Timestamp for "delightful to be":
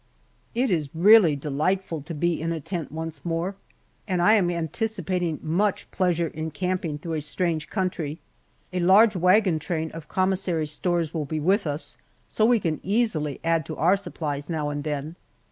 1.35-2.41